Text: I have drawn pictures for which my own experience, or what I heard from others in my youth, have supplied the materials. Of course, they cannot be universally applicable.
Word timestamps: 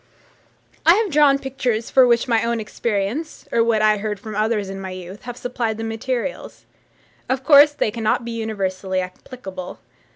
I 0.83 0.95
have 0.95 1.11
drawn 1.11 1.37
pictures 1.37 1.91
for 1.91 2.07
which 2.07 2.27
my 2.27 2.43
own 2.43 2.59
experience, 2.59 3.47
or 3.51 3.63
what 3.63 3.83
I 3.83 3.97
heard 3.97 4.19
from 4.19 4.33
others 4.35 4.67
in 4.67 4.81
my 4.81 4.89
youth, 4.89 5.25
have 5.25 5.37
supplied 5.37 5.77
the 5.77 5.83
materials. 5.83 6.65
Of 7.29 7.43
course, 7.43 7.73
they 7.73 7.91
cannot 7.91 8.25
be 8.25 8.31
universally 8.31 8.99
applicable. 8.99 9.77